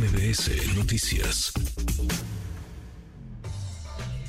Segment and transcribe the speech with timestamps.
[0.00, 1.52] MBS Noticias.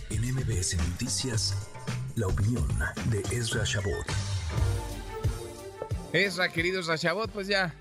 [0.09, 1.70] En MBS Noticias,
[2.17, 2.67] la opinión
[3.09, 4.06] de Ezra Shabot.
[6.11, 7.74] Ezra, queridos Shabot, pues ya,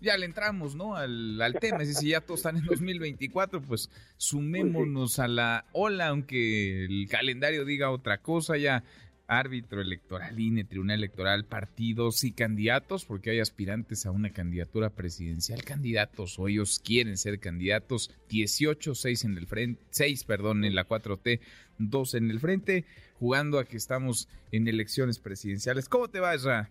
[0.00, 0.96] ya le entramos, ¿no?
[0.96, 1.82] Al, al tema.
[1.82, 7.66] Es decir, ya todos están en 2024, pues sumémonos a la ola, aunque el calendario
[7.66, 8.84] diga otra cosa, ya
[9.26, 15.64] árbitro electoral, INE, tribunal electoral, partidos y candidatos, porque hay aspirantes a una candidatura presidencial,
[15.64, 20.86] candidatos o ellos quieren ser candidatos, 18, 6 en el frente, 6, perdón, en la
[20.86, 21.40] 4T,
[21.78, 22.84] 2 en el frente,
[23.18, 25.88] jugando a que estamos en elecciones presidenciales.
[25.88, 26.70] ¿Cómo te va, Esra?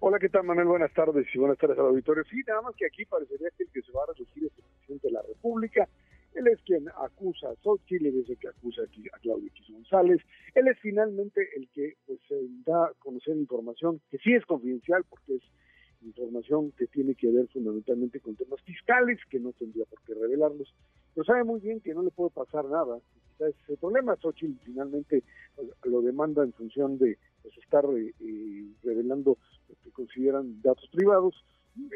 [0.00, 0.66] Hola, ¿qué tal, Manuel?
[0.66, 2.24] Buenas tardes y buenas tardes al auditorio.
[2.24, 4.64] Sí, nada más que aquí parecería que el que se va a reducir es el
[4.76, 5.88] presidente de la República.
[6.34, 10.20] Él es quien acusa a Xochitl, él es el que acusa a Claudio X González.
[10.54, 12.20] Él es finalmente el que pues,
[12.64, 15.42] da a conocer información que sí es confidencial porque es
[16.04, 20.72] información que tiene que ver fundamentalmente con temas fiscales, que no tendría por qué revelarlos.
[21.14, 22.98] Pero sabe muy bien que no le puede pasar nada.
[23.32, 24.16] Quizás ese problema.
[24.16, 25.22] Xochitl finalmente
[25.56, 29.38] pues, lo demanda en función de pues, estar eh, eh, revelando
[29.68, 31.44] lo que consideran datos privados.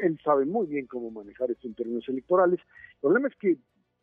[0.01, 2.59] Él sabe muy bien cómo manejar esto en términos electorales.
[2.95, 3.57] El problema es que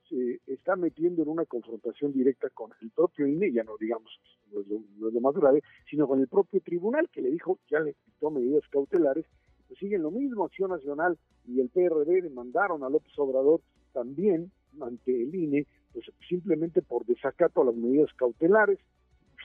[0.09, 4.11] se está metiendo en una confrontación directa con el propio INE, ya no digamos,
[4.53, 4.67] no es
[5.15, 8.63] lo, más grave, sino con el propio tribunal que le dijo, ya le dictó medidas
[8.71, 9.27] cautelares,
[9.67, 13.61] pues siguen lo mismo, Acción Nacional y el PRD demandaron a López Obrador
[13.93, 18.79] también ante el INE, pues simplemente por desacato a las medidas cautelares,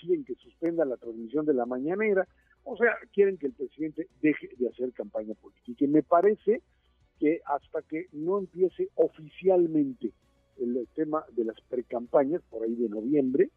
[0.01, 2.27] piden que suspenda la transmisión de la mañanera,
[2.63, 5.85] o sea, quieren que el presidente deje de hacer campaña política.
[5.85, 6.61] Y me parece
[7.19, 10.11] que hasta que no empiece oficialmente
[10.61, 13.49] el tema de las precampañas, por ahí de noviembre,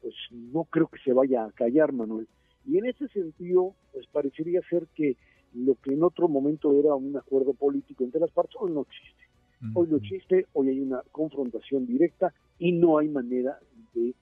[0.00, 2.28] pues no creo que se vaya a callar, Manuel.
[2.66, 5.16] Y en ese sentido, pues parecería ser que
[5.54, 9.26] lo que en otro momento era un acuerdo político entre las partes, hoy no existe.
[9.74, 13.58] Hoy no existe, hoy hay una confrontación directa y no hay manera
[13.94, 14.14] de eh,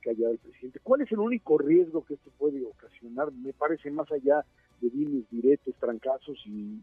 [0.00, 0.80] callar al presidente.
[0.82, 3.32] ¿Cuál es el único riesgo que esto puede ocasionar?
[3.32, 4.44] Me parece más allá
[4.80, 6.80] de dimes, diretes, trancazos y,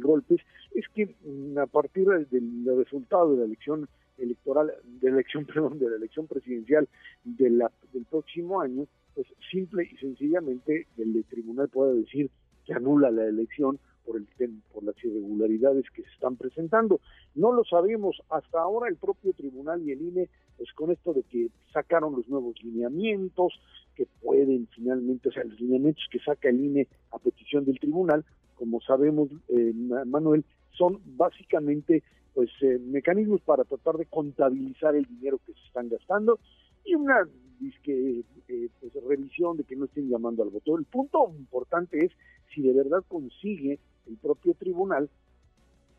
[0.00, 0.40] golpes,
[0.74, 3.88] es que mm, a partir del resultado de la elección
[4.18, 6.88] electoral, de elección, perdón, de la elección presidencial
[7.24, 7.62] del
[8.10, 12.30] próximo año, pues simple y sencillamente el tribunal puede decir
[12.64, 14.26] que anula la elección por el
[14.72, 17.00] por las irregularidades que se están presentando.
[17.34, 21.22] No lo sabemos hasta ahora el propio tribunal y el INE, pues con esto de
[21.24, 23.60] que sacaron los nuevos lineamientos
[23.94, 28.24] que pueden finalmente, o sea, los lineamientos que saca el INE a petición del tribunal,
[28.54, 32.02] como sabemos, eh, Manuel, son básicamente
[32.36, 36.38] pues eh, mecanismos para tratar de contabilizar el dinero que se están gastando
[36.84, 37.26] y una
[37.58, 40.76] disque, eh, pues, revisión de que no estén llamando al voto.
[40.76, 42.12] El punto importante es
[42.54, 45.08] si de verdad consigue el propio tribunal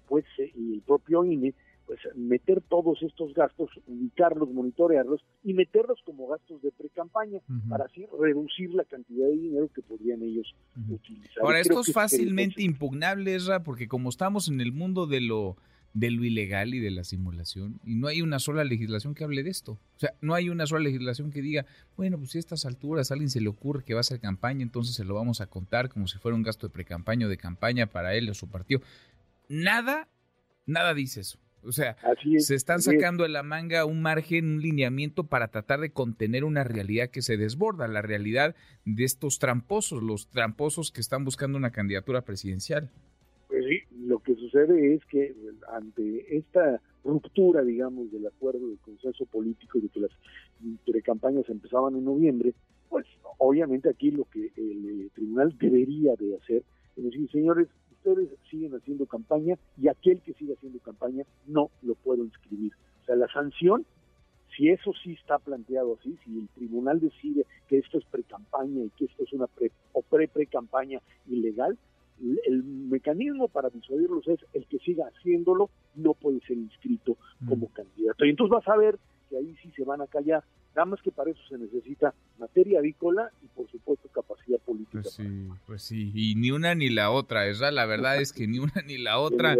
[0.07, 1.55] pues eh, y el propio INE
[1.87, 8.05] pues meter todos estos gastos, ubicarlos, monitorearlos y meterlos como gastos de pre-campaña para así
[8.19, 10.53] reducir la cantidad de dinero que podrían ellos
[10.87, 11.43] utilizar.
[11.43, 15.55] Ahora, esto es fácilmente impugnable, Esra, porque como estamos en el mundo de lo
[15.97, 17.79] de lo ilegal y de la simulación.
[17.83, 19.71] Y no hay una sola legislación que hable de esto.
[19.71, 21.65] O sea, no hay una sola legislación que diga,
[21.95, 24.19] bueno, pues si a estas alturas a alguien se le ocurre que va a hacer
[24.19, 27.29] campaña, entonces se lo vamos a contar como si fuera un gasto de precampaña o
[27.29, 28.79] de campaña para él o su partido.
[29.49, 30.07] Nada,
[30.67, 31.39] nada dice eso.
[31.63, 31.97] O sea,
[32.37, 36.63] se están sacando de la manga un margen, un lineamiento para tratar de contener una
[36.63, 41.71] realidad que se desborda, la realidad de estos tramposos, los tramposos que están buscando una
[41.71, 42.91] candidatura presidencial.
[43.67, 45.35] Sí, lo que sucede es que
[45.73, 50.11] ante esta ruptura, digamos, del acuerdo de consenso político de que las
[50.85, 52.53] precampañas empezaban en noviembre,
[52.89, 53.05] pues
[53.37, 56.63] obviamente aquí lo que el eh, tribunal debería de hacer
[56.97, 61.93] es decir, señores, ustedes siguen haciendo campaña y aquel que siga haciendo campaña no lo
[61.93, 62.73] puedo inscribir.
[63.03, 63.85] O sea, la sanción,
[64.55, 68.89] si eso sí está planteado así, si el tribunal decide que esto es pre-campaña y
[68.97, 71.77] que esto es una pre o pre-pre-campaña ilegal,
[72.45, 78.25] el mecanismo para disuadirlos es el que siga haciéndolo no puede ser inscrito como candidato.
[78.25, 78.97] Y entonces vas a ver
[79.29, 80.43] que ahí sí se van a callar,
[80.75, 85.01] nada más que para eso se necesita materia avícola y por supuesto capacidad política.
[85.01, 88.47] Pues sí, pues sí, y ni una ni la otra, esa la verdad es que
[88.47, 89.57] ni una ni la otra.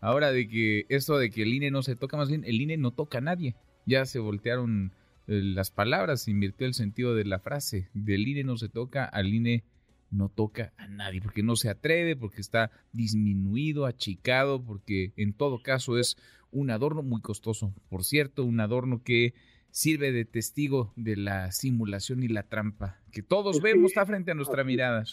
[0.00, 2.76] Ahora de que esto de que el INE no se toca, más bien el INE
[2.76, 3.54] no toca a nadie,
[3.86, 4.92] ya se voltearon
[5.28, 9.04] eh, las palabras, se invirtió el sentido de la frase, del INE no se toca,
[9.04, 9.64] al INE
[10.10, 15.62] no toca a nadie, porque no se atreve, porque está disminuido, achicado, porque en todo
[15.62, 16.16] caso es
[16.50, 17.74] un adorno muy costoso.
[17.88, 19.34] Por cierto, un adorno que
[19.70, 24.34] sirve de testigo de la simulación y la trampa, que todos vemos está frente a
[24.34, 25.04] nuestra mirada.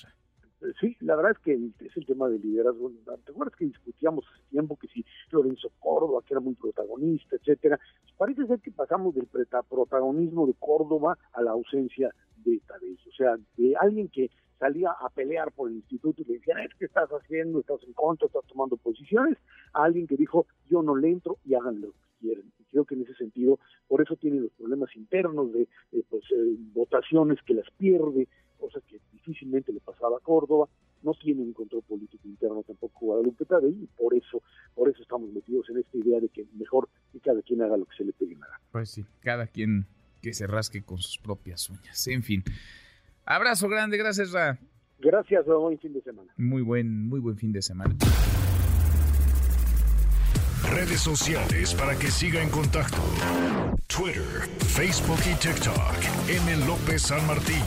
[0.79, 1.53] Sí, la verdad es que
[1.85, 2.89] es el tema del liderazgo.
[3.25, 7.79] ¿Te acuerdas que discutíamos hace tiempo que si Lorenzo Córdoba, que era muy protagonista, etcétera.
[8.17, 9.27] Parece ser que pasamos del
[9.69, 14.29] protagonismo de Córdoba a la ausencia de Tadei, o sea, de alguien que
[14.63, 17.59] salía a pelear por el instituto y le decían, ¿qué estás haciendo?
[17.59, 18.27] ¿Estás en contra?
[18.27, 19.37] ¿Estás tomando posiciones?
[19.73, 22.45] A alguien que dijo, yo no le entro y hagan lo que quieren.
[22.59, 25.67] Y creo que en ese sentido, por eso tiene los problemas internos de
[26.09, 30.69] pues, eh, votaciones que las pierde, cosa que difícilmente le pasaba a Córdoba.
[31.01, 34.41] No tiene un control político interno tampoco Guadalupe Tadei y por eso,
[34.73, 37.85] por eso estamos metidos en esta idea de que mejor que cada quien haga lo
[37.85, 39.85] que se le pegue la Pues sí, cada quien
[40.21, 42.07] que se rasque con sus propias uñas.
[42.07, 42.45] En fin.
[43.25, 44.57] Abrazo grande, gracias, Ra.
[44.99, 46.31] Gracias, buen fin de semana.
[46.37, 47.95] Muy buen, muy buen fin de semana.
[50.71, 52.97] Redes sociales para que siga en contacto:
[53.87, 56.29] Twitter, Facebook y TikTok.
[56.29, 56.65] M.
[56.65, 57.61] López San Martín.